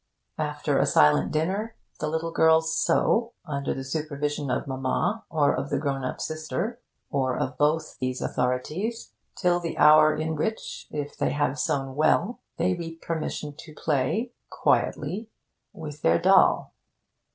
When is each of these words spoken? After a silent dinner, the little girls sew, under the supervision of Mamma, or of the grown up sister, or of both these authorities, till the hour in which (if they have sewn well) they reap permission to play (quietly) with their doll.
After 0.39 0.79
a 0.79 0.87
silent 0.87 1.31
dinner, 1.31 1.75
the 1.99 2.07
little 2.07 2.31
girls 2.31 2.75
sew, 2.75 3.33
under 3.45 3.71
the 3.71 3.83
supervision 3.83 4.49
of 4.49 4.65
Mamma, 4.65 5.25
or 5.29 5.53
of 5.53 5.69
the 5.69 5.77
grown 5.77 6.03
up 6.03 6.19
sister, 6.19 6.79
or 7.11 7.37
of 7.37 7.55
both 7.59 7.99
these 7.99 8.19
authorities, 8.19 9.11
till 9.35 9.59
the 9.59 9.77
hour 9.77 10.15
in 10.15 10.35
which 10.35 10.87
(if 10.89 11.15
they 11.15 11.29
have 11.29 11.59
sewn 11.59 11.93
well) 11.93 12.39
they 12.57 12.73
reap 12.73 13.03
permission 13.03 13.53
to 13.57 13.75
play 13.75 14.31
(quietly) 14.49 15.29
with 15.71 16.01
their 16.01 16.17
doll. 16.17 16.73